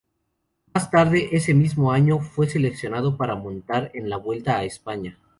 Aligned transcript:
Más 0.73 0.89
tarde 0.89 1.29
ese 1.33 1.53
mismo 1.53 1.91
año, 1.91 2.17
fue 2.17 2.49
seleccionado 2.49 3.17
para 3.17 3.35
montar 3.35 3.91
en 3.93 4.09
la 4.09 4.17
Vuelta 4.17 4.57
a 4.57 4.63
España. 4.63 5.19